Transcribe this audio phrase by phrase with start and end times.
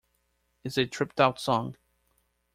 [0.63, 1.75] It's a tripped out song.